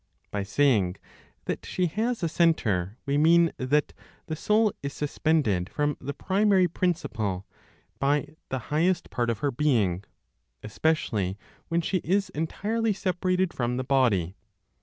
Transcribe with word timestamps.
(By 0.31 0.41
saying 0.41 0.95
that 1.45 1.63
she 1.63 1.85
has 1.85 2.23
a 2.23 2.27
centre, 2.27 2.97
we 3.05 3.19
mean 3.19 3.51
that) 3.57 3.93
the 4.25 4.35
soul 4.35 4.73
is 4.81 4.93
suspended 4.93 5.69
from 5.69 5.95
the 6.01 6.15
primary 6.15 6.67
Principle 6.67 7.45
(by 7.99 8.29
the 8.49 8.57
highest 8.73 9.11
part 9.11 9.29
of 9.29 9.37
her 9.45 9.51
being), 9.51 10.03
especially 10.63 11.37
when 11.67 11.81
she 11.81 11.97
is 11.97 12.29
entirely 12.31 12.93
separated 12.93 13.53
(from 13.53 13.77
the 13.77 13.83
body). 13.83 14.33